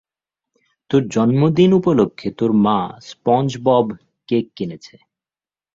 [0.89, 3.85] তোর জন্মদিন উপলক্ষে তোর মা স্পঞ্জবব
[4.29, 4.95] কেক কিনেছে।